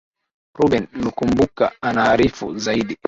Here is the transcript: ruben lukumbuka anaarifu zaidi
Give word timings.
ruben 0.57 0.85
lukumbuka 1.03 1.71
anaarifu 1.81 2.57
zaidi 2.57 2.95